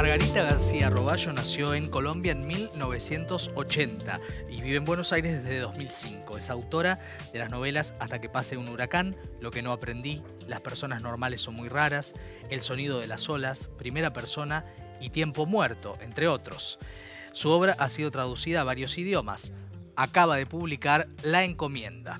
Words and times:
Margarita 0.00 0.44
García 0.44 0.88
Roballo 0.88 1.30
nació 1.34 1.74
en 1.74 1.90
Colombia 1.90 2.32
en 2.32 2.46
1980 2.46 4.18
y 4.48 4.62
vive 4.62 4.78
en 4.78 4.86
Buenos 4.86 5.12
Aires 5.12 5.44
desde 5.44 5.58
2005. 5.58 6.38
Es 6.38 6.48
autora 6.48 6.98
de 7.34 7.38
las 7.38 7.50
novelas 7.50 7.92
Hasta 8.00 8.18
que 8.18 8.30
pase 8.30 8.56
un 8.56 8.70
huracán, 8.70 9.14
Lo 9.40 9.50
que 9.50 9.60
no 9.60 9.72
aprendí, 9.72 10.22
Las 10.48 10.62
personas 10.62 11.02
normales 11.02 11.42
son 11.42 11.54
muy 11.54 11.68
raras, 11.68 12.14
El 12.48 12.62
sonido 12.62 12.98
de 12.98 13.08
las 13.08 13.28
olas, 13.28 13.68
Primera 13.76 14.10
persona 14.14 14.64
y 15.02 15.10
Tiempo 15.10 15.44
muerto, 15.44 15.98
entre 16.00 16.28
otros. 16.28 16.78
Su 17.32 17.50
obra 17.50 17.76
ha 17.78 17.90
sido 17.90 18.10
traducida 18.10 18.62
a 18.62 18.64
varios 18.64 18.96
idiomas. 18.96 19.52
Acaba 19.96 20.38
de 20.38 20.46
publicar 20.46 21.08
La 21.22 21.44
encomienda. 21.44 22.18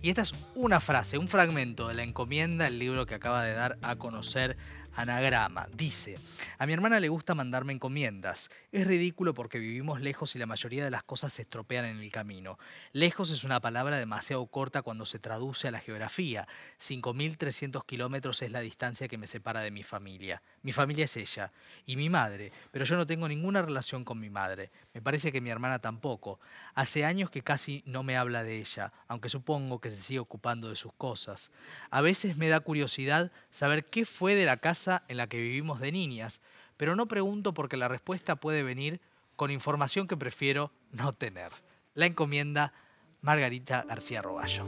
Y 0.00 0.08
esta 0.08 0.22
es 0.22 0.34
una 0.56 0.80
frase, 0.80 1.16
un 1.16 1.28
fragmento 1.28 1.86
de 1.86 1.94
La 1.94 2.02
encomienda, 2.02 2.66
el 2.66 2.80
libro 2.80 3.06
que 3.06 3.14
acaba 3.14 3.44
de 3.44 3.54
dar 3.54 3.78
a 3.82 3.94
conocer 3.94 4.56
Anagrama. 4.94 5.66
Dice, 5.72 6.18
a 6.58 6.66
mi 6.66 6.72
hermana 6.72 7.00
le 7.00 7.08
gusta 7.08 7.34
mandarme 7.34 7.72
encomiendas. 7.72 8.50
Es 8.70 8.86
ridículo 8.86 9.32
porque 9.32 9.58
vivimos 9.58 10.00
lejos 10.00 10.34
y 10.36 10.38
la 10.38 10.46
mayoría 10.46 10.84
de 10.84 10.90
las 10.90 11.02
cosas 11.02 11.32
se 11.32 11.42
estropean 11.42 11.86
en 11.86 11.98
el 12.00 12.12
camino. 12.12 12.58
Lejos 12.92 13.30
es 13.30 13.44
una 13.44 13.60
palabra 13.60 13.96
demasiado 13.96 14.44
corta 14.46 14.82
cuando 14.82 15.06
se 15.06 15.18
traduce 15.18 15.68
a 15.68 15.70
la 15.70 15.80
geografía. 15.80 16.46
5.300 16.80 17.84
kilómetros 17.86 18.42
es 18.42 18.52
la 18.52 18.60
distancia 18.60 19.08
que 19.08 19.18
me 19.18 19.26
separa 19.26 19.60
de 19.60 19.70
mi 19.70 19.82
familia. 19.82 20.42
Mi 20.62 20.72
familia 20.72 21.06
es 21.06 21.16
ella 21.16 21.52
y 21.86 21.96
mi 21.96 22.10
madre, 22.10 22.52
pero 22.70 22.84
yo 22.84 22.96
no 22.96 23.06
tengo 23.06 23.28
ninguna 23.28 23.62
relación 23.62 24.04
con 24.04 24.20
mi 24.20 24.28
madre. 24.28 24.70
Me 24.92 25.00
parece 25.00 25.32
que 25.32 25.40
mi 25.40 25.50
hermana 25.50 25.78
tampoco. 25.78 26.38
Hace 26.74 27.04
años 27.04 27.30
que 27.30 27.42
casi 27.42 27.82
no 27.86 28.02
me 28.02 28.16
habla 28.16 28.44
de 28.44 28.58
ella, 28.58 28.92
aunque 29.08 29.28
supongo 29.30 29.80
que 29.80 29.90
se 29.90 29.96
sigue 29.96 30.20
ocupando 30.20 30.68
de 30.68 30.76
sus 30.76 30.92
cosas. 30.92 31.50
A 31.90 32.02
veces 32.02 32.36
me 32.36 32.48
da 32.48 32.60
curiosidad 32.60 33.32
saber 33.50 33.86
qué 33.86 34.04
fue 34.04 34.34
de 34.34 34.44
la 34.44 34.58
casa 34.58 34.81
en 34.86 35.16
la 35.16 35.28
que 35.28 35.38
vivimos 35.38 35.80
de 35.80 35.92
niñas, 35.92 36.40
pero 36.76 36.96
no 36.96 37.06
pregunto 37.06 37.54
porque 37.54 37.76
la 37.76 37.88
respuesta 37.88 38.36
puede 38.36 38.62
venir 38.62 39.00
con 39.36 39.50
información 39.50 40.08
que 40.08 40.16
prefiero 40.16 40.72
no 40.90 41.12
tener. 41.12 41.50
La 41.94 42.06
encomienda 42.06 42.72
Margarita 43.20 43.84
García 43.86 44.22
Roballo. 44.22 44.64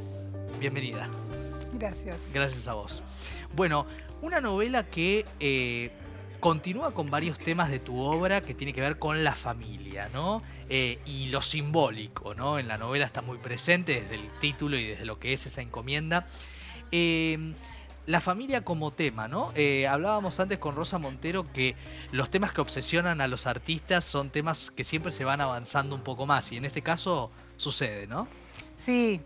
Bienvenida. 0.61 1.11
Gracias. 1.73 2.19
Gracias 2.33 2.69
a 2.69 2.75
vos. 2.75 3.03
Bueno, 3.55 3.87
una 4.23 4.41
novela 4.41 4.85
que 4.85 5.27
eh, 5.41 5.91
continúa 6.39 6.95
con 6.95 7.11
varios 7.11 7.39
temas 7.39 7.71
de 7.71 7.81
tu 7.81 8.01
obra 8.01 8.43
que 8.43 8.55
tiene 8.55 8.73
que 8.73 8.81
ver 8.81 8.99
con 8.99 9.25
la 9.25 9.35
familia, 9.35 10.09
¿no? 10.13 10.43
Eh, 10.69 11.01
y 11.05 11.27
lo 11.27 11.43
simbólico, 11.43 12.35
¿no? 12.35 12.59
En 12.59 12.69
la 12.69 12.79
novela 12.79 13.07
está 13.07 13.23
muy 13.23 13.39
presente 13.39 14.03
desde 14.03 14.15
el 14.15 14.31
título 14.39 14.79
y 14.79 14.85
desde 14.87 15.05
lo 15.05 15.19
que 15.19 15.33
es 15.33 15.47
esa 15.47 15.63
encomienda. 15.63 16.27
Eh, 16.93 17.55
la 18.07 18.21
familia 18.21 18.63
como 18.63 18.91
tema, 18.91 19.29
¿no? 19.29 19.53
Eh, 19.55 19.87
hablábamos 19.87 20.39
antes 20.41 20.59
con 20.59 20.77
Rosa 20.77 20.99
Montero 20.99 21.51
que 21.53 21.75
los 22.13 22.31
temas 22.31 22.53
que 22.53 22.61
obsesionan 22.61 23.21
a 23.21 23.29
los 23.29 23.47
artistas 23.47 24.05
son 24.05 24.31
temas 24.31 24.71
que 24.71 24.85
siempre 24.85 25.11
se 25.11 25.25
van 25.25 25.41
avanzando 25.41 25.95
un 25.95 26.03
poco 26.03 26.27
más 26.27 26.53
y 26.53 26.57
en 26.57 26.65
este 26.65 26.83
caso 26.83 27.31
sucede, 27.57 28.07
¿no? 28.07 28.29
Sí, 28.77 29.21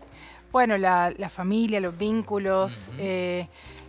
bueno, 0.51 0.77
la, 0.77 1.13
familia, 1.29 1.79
los 1.79 1.97
vínculos. 1.97 2.87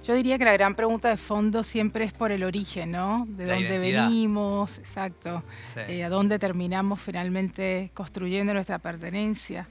Yo 0.04 0.14
diría 0.14 0.38
que 0.38 0.44
la 0.44 0.54
gran 0.54 0.74
pregunta 0.74 1.08
de 1.08 1.16
fondo 1.18 1.62
siempre 1.62 2.04
es 2.04 2.12
por 2.12 2.32
el 2.32 2.42
origen, 2.42 2.92
¿no? 2.92 3.26
De 3.28 3.46
dónde 3.46 3.78
venimos, 3.78 4.78
exacto. 4.78 5.42
Eh, 5.76 6.04
a 6.04 6.08
dónde 6.08 6.38
terminamos 6.38 7.00
finalmente 7.00 7.90
construyendo 7.92 8.54
nuestra 8.54 8.78
pertenencia. 8.78 9.68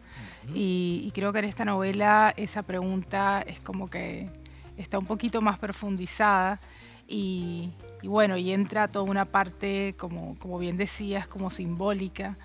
y, 0.54 1.12
creo 1.14 1.34
que 1.34 1.40
en 1.40 1.46
esta 1.46 1.66
novela 1.66 2.34
esa 2.38 2.64
pregunta 2.64 3.44
es 3.46 3.60
como 3.60 3.90
que 3.90 4.30
está 4.80 4.98
un 4.98 5.06
poquito 5.06 5.42
más 5.42 5.60
profundizada 5.60 6.60
y, 7.08 7.72
bueno, 8.04 8.38
y 8.38 8.52
entra 8.52 8.88
toda 8.88 9.06
una 9.06 9.26
parte, 9.26 9.96
como, 9.98 10.38
como 10.40 10.60
bien 10.60 10.78
decías, 10.78 11.28
como 11.28 11.50
simbólica 11.50 12.38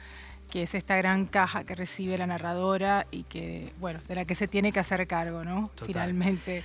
que 0.50 0.62
es 0.62 0.74
esta 0.74 0.96
gran 0.96 1.26
caja 1.26 1.64
que 1.64 1.74
recibe 1.74 2.16
la 2.16 2.28
narradora 2.28 3.08
y 3.10 3.24
que, 3.24 3.72
bueno, 3.80 3.98
de 4.06 4.14
la 4.14 4.24
que 4.24 4.36
se 4.36 4.46
tiene 4.46 4.70
que 4.70 4.78
hacer 4.78 5.04
cargo, 5.08 5.42
¿no? 5.42 5.68
Finalmente. 5.84 6.62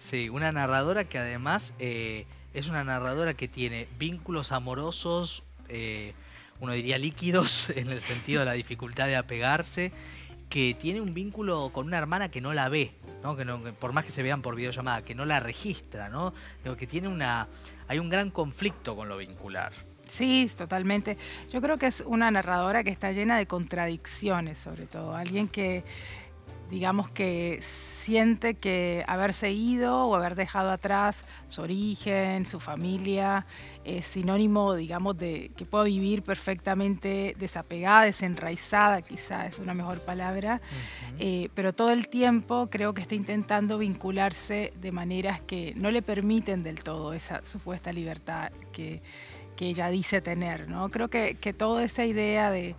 Sí, 0.00 0.28
una 0.28 0.50
narradora 0.50 1.04
que 1.04 1.18
además 1.18 1.72
eh, 1.78 2.26
es 2.52 2.68
una 2.68 2.82
narradora 2.82 3.34
que 3.34 3.46
tiene 3.46 3.86
vínculos 3.96 4.50
amorosos, 4.50 5.44
eh, 5.68 6.14
uno 6.58 6.72
diría 6.72 6.98
líquidos, 6.98 7.70
en 7.76 7.92
el 7.92 8.00
sentido 8.00 8.40
de 8.40 8.46
la 8.46 8.54
dificultad 8.54 9.06
de 9.06 9.14
apegarse, 9.14 9.92
que 10.48 10.74
tiene 10.74 11.00
un 11.00 11.14
vínculo 11.14 11.70
con 11.72 11.86
una 11.86 11.98
hermana 11.98 12.30
que 12.30 12.40
no 12.40 12.52
la 12.52 12.68
ve, 12.68 12.92
¿no? 13.22 13.36
Que, 13.36 13.44
por 13.72 13.92
más 13.92 14.04
que 14.04 14.10
se 14.10 14.22
vean 14.22 14.42
por 14.42 14.54
videollamada, 14.54 15.02
que 15.02 15.14
no 15.14 15.24
la 15.24 15.40
registra, 15.40 16.08
¿no? 16.08 16.32
que 16.76 16.86
tiene 16.86 17.08
una. 17.08 17.46
hay 17.88 17.98
un 17.98 18.08
gran 18.08 18.30
conflicto 18.30 18.96
con 18.96 19.08
lo 19.08 19.16
vincular. 19.16 19.72
Sí, 20.06 20.50
totalmente. 20.56 21.18
Yo 21.52 21.60
creo 21.60 21.76
que 21.76 21.86
es 21.86 22.02
una 22.06 22.30
narradora 22.30 22.82
que 22.82 22.90
está 22.90 23.12
llena 23.12 23.36
de 23.36 23.46
contradicciones, 23.46 24.58
sobre 24.58 24.86
todo. 24.86 25.14
Alguien 25.14 25.48
que 25.48 25.84
digamos 26.70 27.08
que 27.08 27.60
siente 27.62 28.54
que 28.54 29.04
haberse 29.06 29.52
ido 29.52 30.06
o 30.06 30.14
haber 30.14 30.34
dejado 30.34 30.70
atrás 30.70 31.24
su 31.46 31.62
origen, 31.62 32.44
su 32.44 32.60
familia, 32.60 33.46
es 33.84 34.06
sinónimo, 34.06 34.74
digamos, 34.74 35.18
de 35.18 35.50
que 35.56 35.64
pueda 35.64 35.84
vivir 35.84 36.22
perfectamente 36.22 37.34
desapegada, 37.38 38.04
desenraizada, 38.04 39.02
quizá 39.02 39.46
es 39.46 39.58
una 39.58 39.72
mejor 39.72 40.00
palabra, 40.00 40.60
eh, 41.18 41.48
pero 41.54 41.72
todo 41.72 41.90
el 41.90 42.08
tiempo 42.08 42.68
creo 42.70 42.92
que 42.92 43.00
está 43.00 43.14
intentando 43.14 43.78
vincularse 43.78 44.72
de 44.80 44.92
maneras 44.92 45.40
que 45.40 45.72
no 45.76 45.90
le 45.90 46.02
permiten 46.02 46.62
del 46.62 46.82
todo 46.82 47.12
esa 47.12 47.44
supuesta 47.44 47.92
libertad 47.92 48.52
que, 48.72 49.00
ella 49.60 49.90
dice 49.90 50.20
tener, 50.20 50.68
¿no? 50.68 50.88
Creo 50.88 51.08
que, 51.08 51.34
que 51.34 51.52
toda 51.52 51.82
esa 51.82 52.04
idea 52.04 52.48
de 52.48 52.76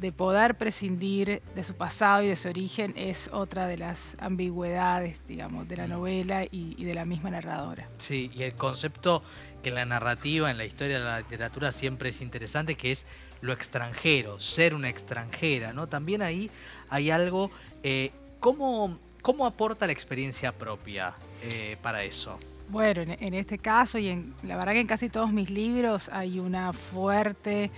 de 0.00 0.12
poder 0.12 0.56
prescindir 0.56 1.42
de 1.54 1.62
su 1.62 1.74
pasado 1.74 2.22
y 2.22 2.28
de 2.28 2.36
su 2.36 2.48
origen 2.48 2.94
es 2.96 3.28
otra 3.32 3.66
de 3.66 3.76
las 3.76 4.16
ambigüedades, 4.18 5.18
digamos, 5.28 5.68
de 5.68 5.76
la 5.76 5.86
mm. 5.86 5.90
novela 5.90 6.44
y, 6.50 6.82
de 6.82 6.94
la 6.94 7.04
misma 7.04 7.30
narradora. 7.30 7.86
Sí, 7.98 8.30
y 8.34 8.44
el 8.44 8.54
concepto 8.54 9.22
que 9.62 9.68
en 9.68 9.74
la 9.74 9.84
narrativa, 9.84 10.50
en 10.50 10.56
la 10.56 10.64
historia 10.64 10.98
de 10.98 11.04
la 11.04 11.18
literatura 11.18 11.70
siempre 11.70 12.08
es 12.08 12.22
interesante, 12.22 12.76
que 12.76 12.92
es 12.92 13.04
lo 13.42 13.52
extranjero, 13.52 14.40
ser 14.40 14.74
una 14.74 14.88
extranjera, 14.88 15.74
¿no? 15.74 15.86
También 15.86 16.22
ahí 16.22 16.50
hay 16.88 17.10
algo, 17.10 17.50
eh, 17.82 18.10
¿cómo, 18.40 18.98
aporta 19.44 19.86
la 19.86 19.92
experiencia 19.92 20.52
propia 20.52 21.12
eh, 21.42 21.76
para 21.82 22.02
eso? 22.04 22.38
Bueno, 22.70 23.02
en, 23.02 23.34
este 23.34 23.58
caso 23.58 23.98
y 23.98 24.08
en 24.08 24.32
la 24.44 24.56
verdad 24.56 24.72
que 24.72 24.80
en 24.80 24.86
casi 24.86 25.08
todos 25.08 25.32
mis 25.32 25.50
libros 25.50 26.08
hay 26.12 26.38
una 26.38 26.72
fuerte 26.72 27.70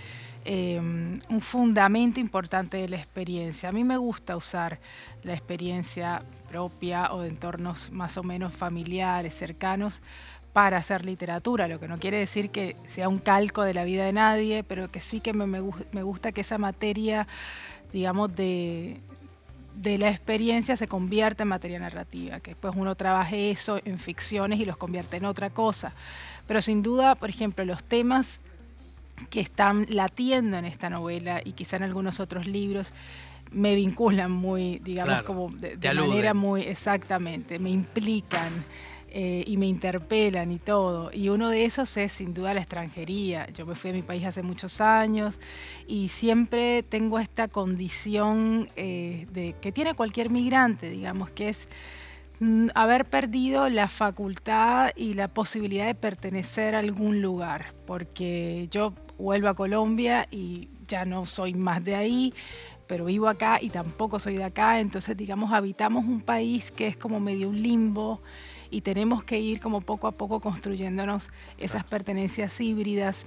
Em, 0.45 1.21
un 1.29 1.41
fundamento 1.41 2.19
importante 2.19 2.77
de 2.77 2.89
la 2.89 2.97
experiencia. 2.97 3.69
A 3.69 3.73
mí 3.73 3.85
me 3.85 3.97
gusta 3.97 4.37
usar 4.37 4.81
la 5.23 5.35
experiencia 5.35 6.23
propia 6.49 7.13
o 7.13 7.21
de 7.21 7.29
entornos 7.29 7.93
más 7.93 8.17
o 8.17 8.25
menos 8.25 8.53
familiares, 8.53 9.35
cercanos, 9.35 10.03
para 10.53 10.79
hacer 10.79 11.07
literatura, 11.07 11.69
lo 11.69 11.79
que 11.79 11.89
no 11.89 11.97
quiere 11.97 12.19
decir 12.19 12.51
que 12.51 12.77
sea 12.85 13.09
un 13.09 13.19
calco 13.19 13.63
de 13.63 13.73
la 13.73 13.85
vida 13.85 14.05
de 14.05 14.13
nadie, 14.13 14.65
pero 14.65 14.89
que 14.89 15.01
sí 15.01 15.21
que 15.21 15.33
me, 15.33 15.61
gusta 16.03 16.33
que 16.33 16.43
esa 16.43 16.59
materia, 16.59 17.27
digamos, 17.93 18.35
de, 18.35 19.01
de 19.77 19.97
la 19.97 20.11
experiencia 20.11 20.77
se 20.77 20.89
convierta 20.89 21.45
en 21.45 21.51
materia 21.51 21.79
narrativa, 21.79 22.41
que 22.41 22.51
después 22.51 22.75
uno 22.77 22.97
trabaje 22.97 23.51
eso 23.51 23.81
en 23.85 23.99
ficciones 23.99 24.59
y 24.59 24.65
los 24.65 24.77
convierte 24.77 25.17
en 25.17 25.25
otra 25.25 25.51
cosa. 25.51 25.95
Pero 26.47 26.61
sin 26.61 26.83
duda, 26.83 27.15
por 27.15 27.31
ejemplo, 27.31 27.65
los 27.65 27.83
temas 27.83 28.41
que 29.31 29.41
están 29.41 29.87
latiendo 29.89 30.57
en 30.57 30.65
esta 30.65 30.91
novela 30.91 31.41
y 31.45 31.53
quizá 31.53 31.77
en 31.77 31.85
algunos 31.85 32.21
otros 32.21 32.47
libros 32.47 32.93
me 33.53 33.75
vinculan 33.75 34.31
muy, 34.31 34.79
digamos, 34.79 35.23
como 35.23 35.51
de, 35.51 35.77
manera 35.95 36.35
muy 36.35 36.63
exactamente, 36.63 37.59
me 37.59 37.71
implican. 37.71 38.65
Eh, 39.15 39.45
y 39.47 39.59
me 39.59 39.67
interpelan 39.67 40.51
y 40.53 40.59
todo. 40.59 41.11
Y 41.13 41.29
uno 41.29 41.51
de 41.51 41.67
esos 41.67 41.99
es 41.99 42.15
sin 42.15 42.33
duda 42.33 42.55
la 42.55 42.61
extranjería. 42.61 43.47
Yo 43.53 43.67
me 43.67 43.75
fui 43.75 43.91
a 43.91 43.93
mi 43.93 44.01
país 44.01 44.25
hace 44.25 44.43
muchos 44.43 44.81
años 44.81 45.39
y 45.87 46.09
siempre 46.09 46.83
tengo 46.83 47.19
esta 47.19 47.47
condición 47.47 48.71
eh, 48.75 49.27
de, 49.31 49.55
que 49.61 49.71
tiene 49.71 49.93
cualquier 49.93 50.31
migrante, 50.31 50.89
digamos, 50.89 51.31
que 51.31 51.51
es 51.51 51.69
mm, 52.41 52.69
haber 52.75 53.05
perdido 53.05 53.69
la 53.69 53.87
facultad 53.87 54.93
y 54.97 55.13
la 55.13 55.29
posibilidad 55.29 55.85
de 55.85 55.95
pertenecer 55.95 56.75
a 56.75 56.79
algún 56.79 57.21
lugar, 57.21 57.75
porque 57.85 58.67
yo 58.71 58.95
vuelvo 59.19 59.49
a 59.49 59.55
Colombia 59.55 60.27
y 60.31 60.69
ya 60.89 61.05
no 61.05 61.27
soy 61.27 61.55
más 61.55 61.85
de 61.85 61.95
ahí, 61.95 62.35
pero 62.87 63.07
vivo 63.07 63.29
acá 63.29 63.59
y 63.61 63.71
tampoco 63.71 64.19
soy 64.19 64.37
de 64.37 64.45
acá, 64.45 64.81
entonces 64.81 65.17
digamos 65.17 65.53
habitamos 65.53 66.05
un 66.05 66.21
país 66.21 66.71
que 66.71 66.87
es 66.87 66.97
como 66.97 67.21
medio 67.21 67.49
un 67.49 67.63
limbo 67.63 68.21
y 68.71 68.81
tenemos 68.81 69.23
que 69.23 69.39
ir 69.39 69.61
como 69.61 69.83
poco 69.83 70.07
a 70.07 70.13
poco 70.13 70.41
construyéndonos 70.41 71.29
esas 71.59 71.85
pertenencias 71.85 72.61
híbridas 72.61 73.27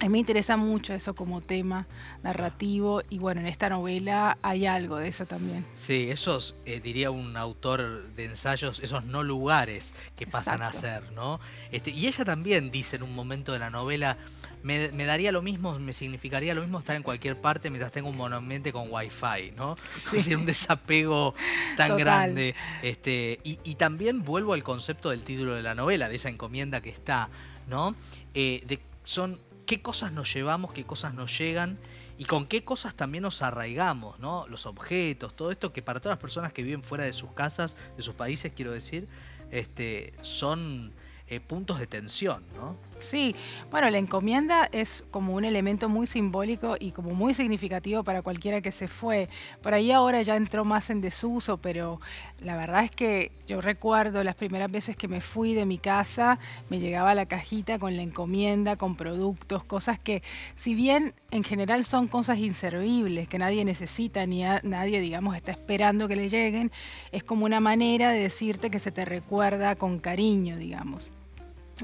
A 0.00 0.04
mí 0.04 0.10
me 0.10 0.18
interesa 0.18 0.56
mucho 0.56 0.94
eso 0.94 1.14
como 1.14 1.40
tema 1.40 1.84
narrativo 2.22 3.02
y 3.10 3.18
bueno, 3.18 3.40
en 3.40 3.48
esta 3.48 3.68
novela 3.68 4.38
hay 4.42 4.66
algo 4.66 4.96
de 4.96 5.08
eso 5.08 5.26
también. 5.26 5.66
Sí, 5.74 6.08
esos, 6.08 6.54
eh, 6.66 6.80
diría 6.80 7.10
un 7.10 7.36
autor 7.36 8.06
de 8.14 8.26
ensayos, 8.26 8.78
esos 8.78 9.04
no 9.04 9.24
lugares 9.24 9.94
que 10.16 10.24
pasan 10.28 10.62
a 10.62 10.72
ser, 10.72 11.10
¿no? 11.12 11.40
Este, 11.72 11.90
y 11.90 12.06
ella 12.06 12.24
también 12.24 12.70
dice 12.70 12.94
en 12.94 13.02
un 13.02 13.12
momento 13.12 13.52
de 13.52 13.58
la 13.58 13.70
novela, 13.70 14.16
me, 14.62 15.04
daría 15.04 15.32
lo 15.32 15.42
mismo, 15.42 15.78
me 15.78 15.92
significaría 15.92 16.54
lo 16.54 16.62
mismo 16.62 16.78
estar 16.78 16.96
en 16.96 17.02
cualquier 17.02 17.40
parte 17.40 17.70
mientras 17.70 17.92
tengo 17.92 18.08
un 18.08 18.16
monoambiente 18.16 18.72
con 18.72 18.88
wifi, 18.90 19.52
¿no? 19.56 19.74
Sí. 19.90 20.34
un 20.34 20.46
desapego 20.46 21.34
tan 21.76 21.96
grande. 21.96 22.54
Este, 22.82 23.40
y, 23.44 23.74
también 23.76 24.24
vuelvo 24.24 24.54
al 24.54 24.62
concepto 24.62 25.10
del 25.10 25.22
título 25.22 25.54
de 25.54 25.62
la 25.62 25.74
novela, 25.74 26.08
de 26.08 26.16
esa 26.16 26.28
encomienda 26.28 26.80
que 26.80 26.90
está, 26.90 27.28
¿no? 27.68 27.94
Eh, 28.34 28.62
de, 28.66 28.80
son 29.04 29.38
qué 29.66 29.80
cosas 29.80 30.12
nos 30.12 30.32
llevamos, 30.34 30.72
qué 30.72 30.84
cosas 30.84 31.14
nos 31.14 31.38
llegan 31.38 31.78
y 32.18 32.24
con 32.24 32.46
qué 32.46 32.64
cosas 32.64 32.94
también 32.94 33.22
nos 33.22 33.42
arraigamos, 33.42 34.18
¿no? 34.18 34.48
Los 34.48 34.66
objetos, 34.66 35.36
todo 35.36 35.52
esto 35.52 35.72
que 35.72 35.82
para 35.82 36.00
todas 36.00 36.16
las 36.16 36.20
personas 36.20 36.52
que 36.52 36.62
viven 36.62 36.82
fuera 36.82 37.04
de 37.04 37.12
sus 37.12 37.30
casas, 37.32 37.76
de 37.96 38.02
sus 38.02 38.14
países, 38.14 38.52
quiero 38.54 38.72
decir, 38.72 39.06
este, 39.52 40.12
son 40.22 40.92
eh, 41.30 41.40
puntos 41.40 41.78
de 41.78 41.86
tensión, 41.86 42.42
¿no? 42.54 42.76
Sí, 42.98 43.36
bueno, 43.70 43.90
la 43.90 43.98
encomienda 43.98 44.68
es 44.72 45.04
como 45.10 45.34
un 45.34 45.44
elemento 45.44 45.88
muy 45.88 46.06
simbólico 46.06 46.76
y 46.80 46.90
como 46.90 47.10
muy 47.14 47.32
significativo 47.32 48.02
para 48.02 48.22
cualquiera 48.22 48.60
que 48.60 48.72
se 48.72 48.88
fue. 48.88 49.28
Por 49.62 49.72
ahí 49.72 49.92
ahora 49.92 50.22
ya 50.22 50.36
entró 50.36 50.64
más 50.64 50.90
en 50.90 51.00
desuso, 51.00 51.58
pero 51.58 52.00
la 52.40 52.56
verdad 52.56 52.82
es 52.84 52.90
que 52.90 53.30
yo 53.46 53.60
recuerdo 53.60 54.24
las 54.24 54.34
primeras 54.34 54.72
veces 54.72 54.96
que 54.96 55.06
me 55.06 55.20
fui 55.20 55.54
de 55.54 55.66
mi 55.66 55.78
casa, 55.78 56.38
me 56.70 56.80
llegaba 56.80 57.14
la 57.14 57.26
cajita 57.26 57.78
con 57.78 57.94
la 57.94 58.02
encomienda, 58.02 58.76
con 58.76 58.96
productos, 58.96 59.64
cosas 59.64 59.98
que 59.98 60.22
si 60.56 60.74
bien 60.74 61.14
en 61.30 61.44
general 61.44 61.84
son 61.84 62.08
cosas 62.08 62.38
inservibles, 62.38 63.28
que 63.28 63.38
nadie 63.38 63.64
necesita 63.64 64.26
ni 64.26 64.42
nadie, 64.62 65.00
digamos, 65.00 65.36
está 65.36 65.52
esperando 65.52 66.08
que 66.08 66.16
le 66.16 66.28
lleguen, 66.28 66.72
es 67.12 67.22
como 67.22 67.44
una 67.44 67.60
manera 67.60 68.10
de 68.12 68.20
decirte 68.20 68.70
que 68.70 68.80
se 68.80 68.92
te 68.92 69.04
recuerda 69.04 69.76
con 69.76 69.98
cariño, 69.98 70.56
digamos. 70.56 71.10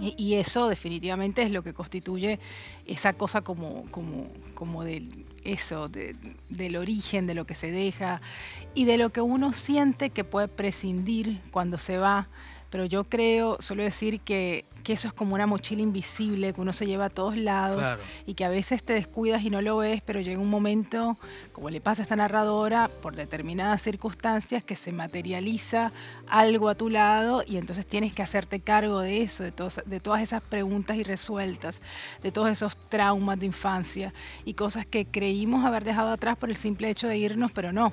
Y, 0.00 0.34
eso 0.34 0.68
definitivamente 0.68 1.42
es 1.42 1.52
lo 1.52 1.62
que 1.62 1.72
constituye 1.72 2.40
esa 2.86 3.12
cosa 3.12 3.42
como, 3.42 3.84
como, 3.90 4.26
como 4.54 4.82
del, 4.82 5.24
eso, 5.44 5.88
del 5.88 6.76
origen, 6.76 7.26
de 7.26 7.34
lo 7.34 7.46
que 7.46 7.54
se 7.54 7.70
deja 7.70 8.20
y 8.74 8.86
de 8.86 8.98
lo 8.98 9.10
que 9.10 9.20
uno 9.20 9.52
siente 9.52 10.10
que 10.10 10.24
puede 10.24 10.48
prescindir 10.48 11.40
cuando 11.50 11.78
se 11.78 11.96
va 11.96 12.26
pero 12.74 12.86
yo 12.86 13.04
creo, 13.04 13.56
suelo 13.60 13.84
decir 13.84 14.18
que, 14.18 14.64
eso 14.88 15.06
es 15.06 15.14
como 15.14 15.36
una 15.36 15.46
mochila 15.46 15.80
invisible 15.80 16.52
que 16.52 16.60
uno 16.60 16.72
se 16.72 16.88
lleva 16.88 17.04
a 17.04 17.08
todos 17.08 17.36
lados 17.36 17.94
y 18.26 18.34
que 18.34 18.44
a 18.44 18.48
veces 18.48 18.82
te 18.82 18.94
descuidas 18.94 19.42
y 19.42 19.48
no 19.48 19.62
lo 19.62 19.76
ves, 19.76 20.02
pero 20.04 20.20
llega 20.20 20.40
un 20.40 20.50
momento, 20.50 21.16
como 21.52 21.70
le 21.70 21.80
pasa 21.80 22.02
a 22.02 22.04
esta 22.04 22.16
narradora, 22.16 22.90
por 23.00 23.14
determinadas 23.14 23.80
circunstancias, 23.80 24.64
que 24.64 24.74
se 24.74 24.90
materializa 24.90 25.92
algo 26.28 26.68
a 26.68 26.74
tu 26.74 26.88
lado 26.88 27.44
y 27.46 27.58
entonces 27.58 27.86
tienes 27.86 28.12
que 28.12 28.22
hacerte 28.22 28.58
cargo 28.58 28.98
de 28.98 29.22
eso, 29.22 29.44
de, 29.44 29.52
de 29.86 30.00
todas 30.00 30.20
esas 30.20 30.42
preguntas 30.42 30.96
irresueltas, 30.96 31.80
de 32.24 32.32
todos 32.32 32.50
esos 32.50 32.76
traumas 32.88 33.38
de 33.38 33.46
infancia 33.46 34.12
y 34.44 34.54
cosas 34.54 34.84
que 34.84 35.06
creímos 35.06 35.64
haber 35.64 35.84
dejado 35.84 36.10
atrás 36.10 36.36
por 36.36 36.48
el 36.48 36.56
simple 36.56 36.90
hecho 36.90 37.06
de 37.06 37.18
irnos, 37.18 37.52
pero 37.52 37.72
no. 37.72 37.92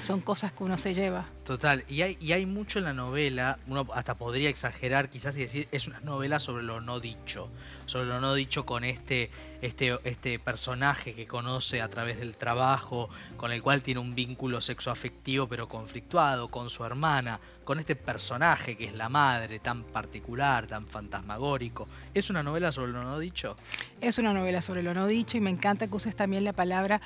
Son 0.00 0.20
cosas 0.20 0.50
que 0.52 0.64
uno 0.64 0.76
se 0.76 0.94
lleva. 0.94 1.28
Total, 1.50 1.84
y 1.88 2.02
hay, 2.02 2.46
mucho 2.46 2.78
en 2.78 2.84
la 2.84 2.92
novela, 2.92 3.58
uno 3.66 3.84
hasta 3.92 4.14
podría 4.14 4.48
exagerar 4.48 5.10
quizás 5.10 5.36
y 5.36 5.40
decir, 5.40 5.66
es 5.72 5.88
una 5.88 5.98
novela 5.98 6.38
sobre 6.38 6.62
lo 6.62 6.80
no 6.80 7.00
dicho, 7.00 7.48
sobre 7.86 8.06
lo 8.06 8.20
no 8.20 8.34
dicho 8.34 8.64
con 8.64 8.84
este, 8.84 9.32
este, 9.60 9.98
este 10.04 10.38
personaje 10.38 11.12
que 11.12 11.26
conoce 11.26 11.82
a 11.82 11.88
través 11.88 12.20
del 12.20 12.36
trabajo, 12.36 13.10
con 13.36 13.50
el 13.50 13.64
cual 13.64 13.82
tiene 13.82 13.98
un 13.98 14.14
vínculo 14.14 14.60
sexoafectivo 14.60 15.48
pero 15.48 15.68
conflictuado, 15.68 16.46
con 16.52 16.70
su 16.70 16.84
hermana, 16.84 17.40
con 17.64 17.80
este 17.80 17.96
personaje 17.96 18.76
que 18.76 18.84
es 18.84 18.94
la 18.94 19.08
madre, 19.08 19.58
tan 19.58 19.82
particular, 19.82 20.68
tan 20.68 20.86
fantasmagórico. 20.86 21.88
¿Es 22.14 22.30
una 22.30 22.44
novela 22.44 22.70
sobre 22.70 22.92
lo 22.92 23.02
no 23.02 23.18
dicho? 23.18 23.56
Es 24.00 24.20
una 24.20 24.32
novela 24.32 24.62
sobre 24.62 24.84
lo 24.84 24.94
no 24.94 25.08
dicho 25.08 25.36
y 25.36 25.40
me 25.40 25.50
encanta 25.50 25.88
que 25.88 25.96
uses 25.96 26.14
también 26.14 26.44
la 26.44 26.52
palabra 26.52 27.00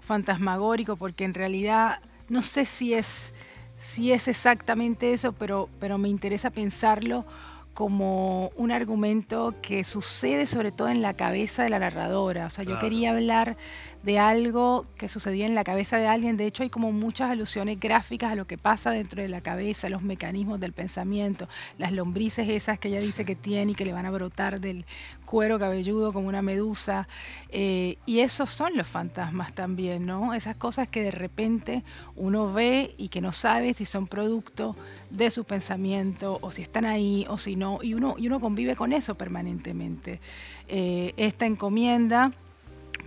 fantasmagórico 0.00 0.96
porque 0.96 1.24
en 1.24 1.34
realidad 1.34 2.00
no 2.30 2.42
sé 2.44 2.64
si 2.64 2.94
es, 2.94 3.34
si 3.80 4.12
es 4.12 4.28
exactamente 4.28 5.14
eso, 5.14 5.32
pero, 5.32 5.70
pero 5.80 5.96
me 5.96 6.10
interesa 6.10 6.50
pensarlo 6.50 7.24
como 7.72 8.50
un 8.56 8.72
argumento 8.72 9.54
que 9.62 9.84
sucede 9.84 10.46
sobre 10.46 10.70
todo 10.70 10.90
en 10.90 11.00
la 11.00 11.14
cabeza 11.14 11.62
de 11.62 11.70
la 11.70 11.78
narradora. 11.78 12.44
O 12.44 12.50
sea, 12.50 12.62
yo 12.62 12.78
quería 12.78 13.12
hablar 13.12 13.56
de 14.02 14.18
algo 14.18 14.84
que 14.96 15.08
sucedía 15.08 15.46
en 15.46 15.54
la 15.54 15.64
cabeza 15.64 15.98
de 15.98 16.06
alguien. 16.06 16.36
De 16.36 16.46
hecho, 16.46 16.62
hay 16.62 16.70
como 16.70 16.92
muchas 16.92 17.30
alusiones 17.30 17.78
gráficas 17.78 18.32
a 18.32 18.34
lo 18.34 18.46
que 18.46 18.56
pasa 18.56 18.90
dentro 18.90 19.22
de 19.22 19.28
la 19.28 19.40
cabeza, 19.40 19.88
los 19.88 20.02
mecanismos 20.02 20.58
del 20.60 20.72
pensamiento, 20.72 21.48
las 21.78 21.92
lombrices 21.92 22.48
esas 22.48 22.78
que 22.78 22.88
ella 22.88 23.00
dice 23.00 23.24
que 23.24 23.36
tiene 23.36 23.72
y 23.72 23.74
que 23.74 23.84
le 23.84 23.92
van 23.92 24.06
a 24.06 24.10
brotar 24.10 24.60
del 24.60 24.84
cuero 25.26 25.58
cabelludo 25.58 26.12
como 26.12 26.28
una 26.28 26.42
medusa. 26.42 27.08
Eh, 27.50 27.96
y 28.06 28.20
esos 28.20 28.50
son 28.50 28.76
los 28.76 28.86
fantasmas 28.86 29.54
también, 29.54 30.06
¿no? 30.06 30.34
Esas 30.34 30.56
cosas 30.56 30.88
que 30.88 31.02
de 31.02 31.10
repente 31.10 31.84
uno 32.16 32.52
ve 32.52 32.94
y 32.96 33.08
que 33.08 33.20
no 33.20 33.32
sabe 33.32 33.74
si 33.74 33.84
son 33.84 34.06
producto 34.06 34.76
de 35.10 35.30
su 35.30 35.44
pensamiento 35.44 36.38
o 36.40 36.50
si 36.50 36.62
están 36.62 36.84
ahí 36.84 37.26
o 37.28 37.36
si 37.36 37.56
no. 37.56 37.80
Y 37.82 37.94
uno, 37.94 38.14
y 38.18 38.26
uno 38.26 38.40
convive 38.40 38.76
con 38.76 38.92
eso 38.92 39.14
permanentemente. 39.16 40.20
Eh, 40.68 41.12
esta 41.16 41.46
encomienda 41.46 42.32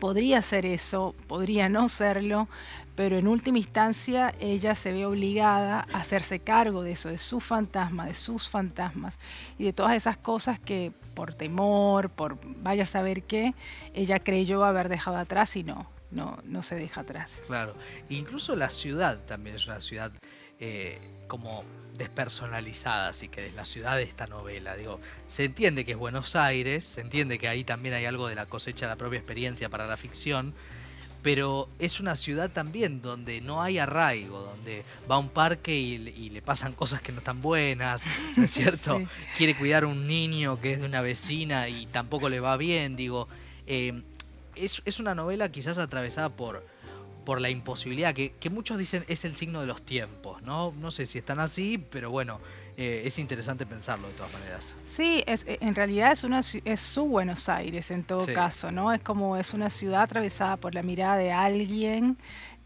podría 0.03 0.41
ser 0.41 0.65
eso, 0.65 1.15
podría 1.29 1.69
no 1.69 1.87
serlo, 1.87 2.49
pero 2.93 3.17
en 3.17 3.25
última 3.25 3.57
instancia 3.57 4.35
ella 4.41 4.75
se 4.75 4.91
ve 4.91 5.05
obligada 5.05 5.87
a 5.93 5.99
hacerse 5.99 6.39
cargo 6.39 6.83
de 6.83 6.91
eso, 6.91 7.07
de 7.07 7.17
su 7.17 7.39
fantasma, 7.39 8.05
de 8.07 8.13
sus 8.13 8.49
fantasmas 8.49 9.17
y 9.57 9.63
de 9.63 9.71
todas 9.71 9.95
esas 9.95 10.17
cosas 10.17 10.59
que 10.59 10.91
por 11.13 11.33
temor, 11.33 12.09
por 12.09 12.37
vaya 12.61 12.83
a 12.83 12.85
saber 12.85 13.23
qué, 13.23 13.53
ella 13.93 14.19
creyó 14.19 14.65
haber 14.65 14.89
dejado 14.89 15.15
atrás 15.15 15.55
y 15.55 15.63
no, 15.63 15.87
no, 16.11 16.37
no 16.43 16.63
se 16.63 16.75
deja 16.75 16.99
atrás. 16.99 17.39
Claro, 17.47 17.73
incluso 18.09 18.57
la 18.57 18.71
ciudad 18.71 19.19
también 19.19 19.55
es 19.55 19.67
una 19.67 19.79
ciudad 19.79 20.11
eh, 20.65 20.97
como 21.27 21.65
despersonalizada, 21.97 23.09
así 23.09 23.27
que 23.27 23.47
es 23.47 23.53
la 23.53 23.65
ciudad 23.65 23.97
de 23.97 24.03
esta 24.03 24.27
novela. 24.27 24.77
Digo, 24.77 24.97
se 25.27 25.43
entiende 25.43 25.83
que 25.83 25.91
es 25.91 25.97
Buenos 25.97 26.37
Aires, 26.37 26.85
se 26.85 27.01
entiende 27.01 27.37
que 27.37 27.49
ahí 27.49 27.65
también 27.65 27.93
hay 27.93 28.05
algo 28.05 28.29
de 28.29 28.35
la 28.35 28.45
cosecha 28.45 28.85
de 28.85 28.91
la 28.91 28.95
propia 28.95 29.19
experiencia 29.19 29.67
para 29.67 29.87
la 29.87 29.97
ficción, 29.97 30.53
pero 31.21 31.67
es 31.79 31.99
una 31.99 32.15
ciudad 32.15 32.49
también 32.49 33.01
donde 33.01 33.41
no 33.41 33.61
hay 33.61 33.77
arraigo, 33.77 34.39
donde 34.39 34.85
va 35.11 35.15
a 35.15 35.17
un 35.17 35.27
parque 35.27 35.75
y, 35.75 36.29
le 36.29 36.41
pasan 36.41 36.71
cosas 36.71 37.01
que 37.01 37.11
no 37.11 37.17
están 37.17 37.41
buenas, 37.41 38.05
¿no 38.37 38.45
es 38.45 38.51
cierto? 38.53 39.01
Quiere 39.35 39.57
cuidar 39.57 39.83
a 39.83 39.87
un 39.87 40.07
niño 40.07 40.61
que 40.61 40.73
es 40.73 40.79
de 40.79 40.85
una 40.85 41.01
vecina 41.01 41.67
y 41.67 41.87
tampoco 41.87 42.29
le 42.29 42.39
va 42.39 42.55
bien, 42.55 42.95
digo. 42.95 43.27
Eh, 43.67 44.01
es, 44.55 44.81
es 44.85 45.01
una 45.01 45.13
novela 45.13 45.51
quizás 45.51 45.77
atravesada 45.77 46.29
por 46.29 46.63
por 47.25 47.41
la 47.41 47.49
imposibilidad, 47.49 48.13
que, 48.13 48.49
muchos 48.49 48.77
dicen 48.77 49.05
es 49.07 49.25
el 49.25 49.35
signo 49.35 49.61
de 49.61 49.67
los 49.67 49.81
tiempos, 49.81 50.41
¿no? 50.43 50.73
No 50.79 50.91
sé 50.91 51.05
si 51.05 51.19
están 51.19 51.39
así, 51.39 51.77
pero 51.77 52.11
bueno, 52.11 52.39
eh, 52.77 53.03
es 53.05 53.19
interesante 53.19 53.65
pensarlo 53.65 54.07
de 54.07 54.13
todas 54.13 54.33
maneras. 54.33 54.73
Sí, 54.85 55.23
es, 55.25 55.45
eh, 55.45 55.57
en 55.61 55.75
realidad 55.75 56.11
es, 56.11 56.23
una, 56.23 56.39
es 56.39 56.81
su 56.81 57.05
Buenos 57.05 57.49
Aires 57.49 57.91
en 57.91 58.03
todo 58.03 58.25
caso, 58.33 58.71
¿no? 58.71 58.93
Es 58.93 59.03
como 59.03 59.37
es 59.37 59.53
una 59.53 59.69
ciudad 59.69 60.03
atravesada 60.03 60.57
por 60.57 60.75
la 60.75 60.83
mirada 60.83 61.17
de 61.17 61.31
alguien 61.31 62.17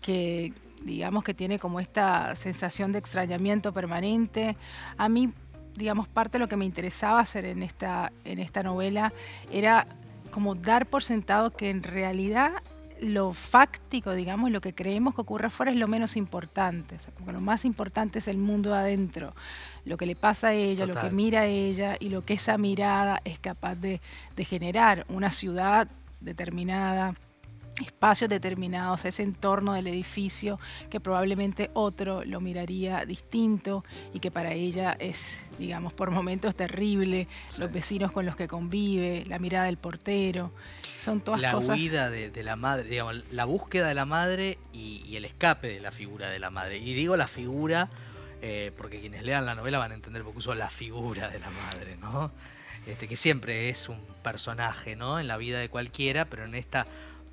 que 0.01 0.53
digamos 0.83 1.23
que 1.23 1.33
tiene 1.33 1.59
como 1.59 1.79
esta 1.79 2.35
sensación 2.35 2.91
de 2.91 2.99
extrañamiento 2.99 3.73
permanente. 3.73 4.55
A 4.97 5.09
mí, 5.09 5.31
digamos, 5.75 6.07
parte 6.07 6.33
de 6.33 6.39
lo 6.39 6.47
que 6.47 6.55
me 6.55 6.65
interesaba 6.65 7.19
hacer 7.19 7.45
en 7.45 7.63
esta, 7.63 8.11
en 8.23 8.39
esta 8.39 8.63
novela 8.63 9.13
era 9.51 9.87
como 10.31 10.55
dar 10.55 10.85
por 10.85 11.03
sentado 11.03 11.51
que 11.51 11.69
en 11.69 11.83
realidad 11.83 12.51
lo 13.01 13.33
fáctico, 13.33 14.13
digamos, 14.13 14.51
lo 14.51 14.61
que 14.61 14.73
creemos 14.73 15.15
que 15.15 15.21
ocurre 15.21 15.47
afuera 15.47 15.71
es 15.71 15.77
lo 15.77 15.87
menos 15.87 16.17
importante. 16.17 16.97
lo 17.25 17.41
más 17.41 17.65
importante 17.65 18.19
es 18.19 18.27
el 18.27 18.37
mundo 18.37 18.73
adentro, 18.73 19.33
lo 19.85 19.97
que 19.97 20.05
le 20.05 20.15
pasa 20.15 20.49
a 20.49 20.53
ella, 20.53 20.85
lo 20.85 20.99
que 20.99 21.11
mira 21.11 21.41
a 21.41 21.45
ella 21.45 21.95
y 21.99 22.09
lo 22.09 22.23
que 22.23 22.33
esa 22.33 22.57
mirada 22.57 23.21
es 23.25 23.39
capaz 23.39 23.75
de, 23.75 24.01
de 24.35 24.45
generar. 24.45 25.05
Una 25.09 25.31
ciudad 25.31 25.87
determinada, 26.19 27.15
espacios 27.81 28.29
determinados, 28.29 29.05
ese 29.05 29.23
entorno 29.23 29.73
del 29.73 29.87
edificio 29.87 30.59
que 30.89 30.99
probablemente 30.99 31.69
otro 31.73 32.23
lo 32.25 32.41
miraría 32.41 33.05
distinto 33.05 33.83
y 34.13 34.19
que 34.19 34.31
para 34.31 34.53
ella 34.53 34.95
es, 34.99 35.39
digamos, 35.59 35.93
por 35.93 36.11
momentos 36.11 36.55
terrible, 36.55 37.27
los 37.57 37.71
vecinos 37.71 38.11
con 38.11 38.25
los 38.25 38.35
que 38.35 38.47
convive, 38.47 39.25
la 39.27 39.39
mirada 39.39 39.65
del 39.65 39.77
portero, 39.77 40.51
son 40.97 41.21
todas 41.21 41.41
la 41.41 41.51
cosas... 41.51 41.69
La 41.69 41.75
huida 41.75 42.09
de, 42.09 42.43
la 42.43 42.55
madre, 42.55 42.89
digamos, 42.89 43.23
la 43.31 43.45
búsqueda 43.45 43.87
de 43.87 43.93
la 43.93 44.05
madre 44.05 44.57
y, 44.73 45.15
el 45.15 45.25
escape 45.25 45.67
de 45.67 45.79
la 45.79 45.91
figura 45.91 46.29
de 46.29 46.39
la 46.39 46.49
madre. 46.49 46.77
Y 46.77 46.93
digo 46.93 47.15
la 47.15 47.27
figura... 47.27 47.89
Eh, 48.39 48.71
porque 48.77 48.99
quienes 48.99 49.23
lean 49.23 49.47
la 49.47 49.55
novela 49.55 49.79
van 49.79 49.91
a 49.91 49.95
entender 49.95 50.21
porque 50.21 50.37
uso 50.37 50.53
la 50.53 50.69
figura 50.69 51.27
de 51.27 51.39
la 51.39 51.49
madre, 51.49 51.97
¿no? 51.99 52.31
este, 52.87 53.07
que 53.07 53.17
siempre 53.17 53.69
es 53.69 53.89
un 53.89 53.99
personaje, 54.23 54.95
¿no? 54.95 55.19
En 55.19 55.27
la 55.27 55.37
vida 55.37 55.59
de 55.59 55.69
cualquiera, 55.69 56.25
pero 56.25 56.45
en 56.45 56.55
esta, 56.55 56.87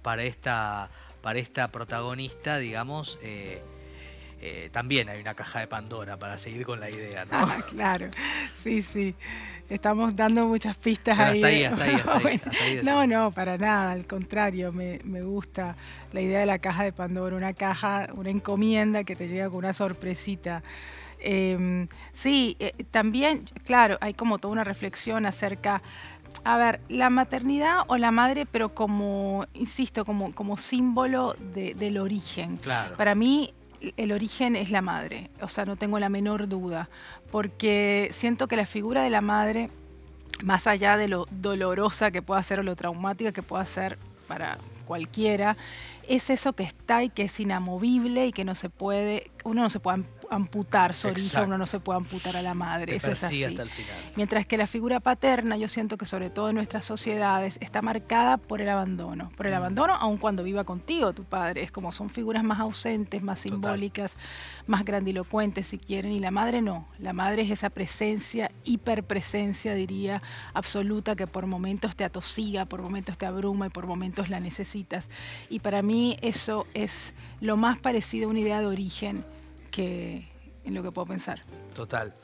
para 0.05 0.23
esta, 0.23 0.91
para 1.23 1.39
esta 1.39 1.69
protagonista, 1.69 2.59
digamos, 2.59 3.19
eh, 3.23 3.61
eh, 4.43 4.69
también 4.71 5.09
hay 5.09 5.19
una 5.19 5.35
caja 5.35 5.61
de 5.61 5.67
Pandora 5.67 6.19
para 6.19 6.37
seguir 6.37 6.67
con 6.67 6.79
la 6.79 6.91
idea, 6.91 7.25
¿no? 7.25 7.31
Ah, 7.33 7.65
claro, 7.71 8.11
sí, 8.53 8.83
sí. 8.83 9.15
Estamos 9.71 10.15
dando 10.15 10.45
muchas 10.45 10.77
pistas 10.77 11.17
Pero 11.17 11.31
ahí. 11.31 11.39
hasta 11.39 11.47
ahí, 11.49 11.65
hasta 11.65 11.85
ahí, 11.85 11.95
hasta 11.95 12.13
ahí, 12.17 12.23
Bueno, 12.23 12.43
hasta 12.45 12.65
ahí 12.65 12.77
de 12.77 12.83
no, 12.83 13.07
no, 13.07 13.31
para 13.31 13.57
nada, 13.57 13.93
al 13.93 14.07
contrario, 14.07 14.75
me, 14.75 15.01
me 15.05 15.23
gusta 15.23 15.75
la 16.13 16.21
idea 16.21 16.41
de 16.41 16.47
la 16.47 16.59
caja 16.59 16.85
de 16.85 16.93
Pandora, 16.93 17.35
una 17.35 17.55
caja, 17.55 18.09
una 18.13 18.29
encomienda 18.29 19.05
que 19.05 19.17
te 19.17 19.27
llega 19.27 19.49
con 19.49 19.57
una 19.57 19.73
sorpresita. 19.73 20.63
Eh, 21.27 21.87
sí, 22.13 22.55
eh, 22.61 22.75
también, 22.91 23.45
claro, 23.65 23.97
hay 24.03 24.13
como 24.13 24.37
toda 24.39 24.53
una 24.53 24.65
reflexión 24.65 25.25
acerca, 25.25 25.81
a 26.45 26.57
ver, 26.59 26.81
la 26.89 27.09
maternidad 27.11 27.79
o 27.87 27.97
la 27.97 28.11
madre, 28.11 28.45
pero 28.47 28.75
como, 28.75 29.47
insisto, 29.55 30.05
como, 30.05 30.31
como 30.33 30.57
símbolo 30.57 31.35
de- 31.55 31.75
del 31.75 31.99
origen. 31.99 32.59
Claro. 32.59 32.97
Para 32.97 33.15
mí 33.15 33.55
el 33.97 34.13
origen 34.13 34.57
es 34.57 34.71
la 34.71 34.83
madre, 34.83 35.31
o 35.41 35.49
sea, 35.49 35.65
no 35.65 35.77
tengo 35.77 35.99
la 35.99 36.09
menor 36.09 36.49
duda, 36.49 36.89
porque 37.31 38.09
siento 38.13 38.47
que 38.49 38.57
la 38.57 38.67
figura 38.67 39.03
de 39.03 39.11
la 39.11 39.21
madre, 39.21 39.71
más 40.43 40.67
allá 40.67 40.97
de 40.97 41.09
lo 41.09 41.27
dolorosa 41.31 42.11
que 42.11 42.23
pueda 42.23 42.43
ser 42.43 42.61
o 42.61 42.63
lo 42.63 42.77
traumática 42.77 43.33
que 43.33 43.43
pueda 43.43 43.65
ser 43.67 43.99
para 44.29 44.59
cualquiera, 44.87 45.57
es 46.09 46.29
eso 46.31 46.53
que 46.53 46.63
está 46.63 47.03
y 47.03 47.09
que 47.09 47.23
es 47.25 47.41
inamovible 47.41 48.27
y 48.27 48.33
que 48.33 48.45
no 48.45 48.55
se 48.55 48.69
puede, 48.69 49.31
uno 49.45 49.63
no 49.63 49.71
se 49.71 49.81
puede 49.81 50.03
amputar 50.35 50.95
su 50.95 51.09
origen, 51.09 51.45
uno 51.45 51.59
no 51.59 51.67
se 51.67 51.81
puede 51.81 51.99
amputar 51.99 52.37
a 52.37 52.43
la 52.43 52.55
madre, 52.55 52.87
Te 52.87 52.97
eso 52.97 53.11
es 53.11 53.23
así. 53.25 53.43
persigue 53.43 53.47
hasta 53.47 53.63
el 53.63 53.71
final. 53.71 53.97
Mientras 54.17 54.47
que 54.47 54.57
la 54.59 54.67
figura 54.67 55.01
paterna, 55.01 55.57
yo 55.57 55.69
siento 55.69 55.97
que 55.97 56.07
sobre 56.07 56.31
todo 56.31 56.49
en 56.51 56.57
nuestras 56.57 56.85
sociedades, 56.85 57.59
está 57.61 57.83
marcada 57.83 58.37
por 58.37 58.61
el 58.63 58.69
abandono. 58.69 59.31
Por 59.37 59.47
el 59.47 59.53
Mm. 59.53 59.57
abandono, 59.57 59.95
aun 59.95 60.17
cuando 60.19 60.43
viva 60.43 60.65
contigo 60.65 61.13
tu 61.13 61.25
padre. 61.25 61.63
Es 61.63 61.71
como 61.71 61.93
son 61.93 62.11
figuras 62.11 62.45
más 62.45 62.61
ausentes, 62.61 63.23
más 63.23 63.43
Total. 63.43 63.53
simbólicas, 63.61 64.17
más 64.67 64.85
grandilocuentes, 64.85 65.69
si 65.69 65.79
quieren. 65.79 66.13
Y 66.13 66.19
la 66.21 66.31
madre 66.31 66.63
no. 66.63 66.87
La 66.99 67.13
madre 67.13 67.43
es 67.43 67.51
esa 67.51 67.71
presencia, 67.71 68.51
hiperpresencia, 68.65 69.75
diría, 69.75 70.23
absoluta, 70.55 71.17
que 71.17 71.27
por 71.27 71.47
momentos 71.47 71.97
te 71.97 72.05
atosiga, 72.05 72.65
por 72.65 72.83
momentos 72.83 73.19
te 73.19 73.27
abruma 73.27 73.67
y 73.67 73.71
por 73.71 73.87
momentos 73.87 74.29
la 74.31 74.41
necesitas. 74.41 75.09
Y 75.51 75.61
para 75.61 75.83
mí 75.83 76.17
eso 76.23 76.67
es 76.75 77.13
lo 77.41 77.57
más 77.57 77.81
parecido 77.81 78.27
a 78.27 78.31
una 78.31 78.41
idea 78.41 78.61
de 78.61 78.67
origen 78.67 79.25
que 79.75 80.25
en 80.65 80.75
lo 80.75 80.83
que 80.85 80.93
puedo 80.93 81.07
pensar. 81.07 81.41
Total. 81.75 82.15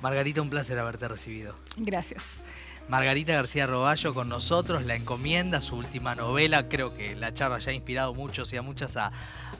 Margarita, 0.00 0.40
un 0.40 0.50
placer 0.50 0.78
haberte 0.78 1.08
recibido. 1.08 1.56
Gracias. 1.76 2.22
Margarita 2.92 3.32
García 3.32 3.66
Roballo 3.66 4.12
con 4.12 4.28
nosotros, 4.28 4.84
La 4.84 4.94
Encomienda, 4.94 5.62
su 5.62 5.76
última 5.76 6.14
novela. 6.14 6.68
Creo 6.68 6.94
que 6.94 7.16
la 7.16 7.32
charla 7.32 7.58
ya 7.58 7.70
ha 7.70 7.72
inspirado 7.72 8.12
muchos 8.12 8.52
y 8.52 8.58
a 8.58 8.62
muchas 8.62 8.98
a, 8.98 9.10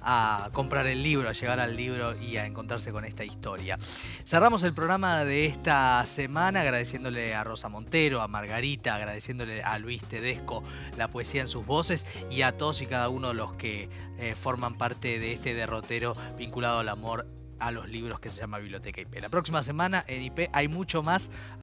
a 0.03 0.51
comprar 0.53 0.87
el 0.87 1.03
libro, 1.03 1.31
a 1.31 1.33
llegar 1.33 1.59
al 1.59 1.75
libro 1.75 2.15
y 2.21 2.37
a 2.37 2.45
encontrarse 2.45 2.93
con 2.93 3.07
esta 3.07 3.25
historia. 3.25 3.79
Cerramos 4.27 4.63
el 4.65 4.75
programa 4.75 5.25
de 5.25 5.47
esta 5.47 6.05
semana 6.05 6.61
agradeciéndole 6.61 7.35
a 7.35 7.43
Rosa 7.43 7.71
Montero, 7.71 8.21
a 8.21 8.29
Margarita, 8.29 8.97
agradeciéndole 8.97 9.63
a 9.63 9.79
Luis 9.79 10.03
Tedesco 10.03 10.63
la 10.99 11.09
poesía 11.09 11.41
en 11.41 11.49
sus 11.49 11.65
voces 11.65 12.05
y 12.31 12.43
a 12.43 12.59
todos 12.59 12.83
y 12.83 12.87
cada 12.87 13.09
uno 13.09 13.29
de 13.29 13.35
los 13.35 13.55
que 13.55 13.89
eh, 14.19 14.35
forman 14.35 14.77
parte 14.77 15.19
de 15.19 15.33
este 15.33 15.55
derrotero 15.55 16.13
vinculado 16.37 16.81
al 16.81 16.91
amor 16.91 17.27
a 17.63 17.71
los 17.71 17.89
libros 17.89 18.19
que 18.19 18.31
se 18.31 18.41
llama 18.41 18.59
Biblioteca 18.59 19.01
IP. 19.01 19.21
La 19.21 19.29
próxima 19.29 19.63
semana 19.63 20.05
en 20.09 20.23
IP 20.23 20.51
hay 20.53 20.67
mucho 20.67 21.03
más 21.03 21.31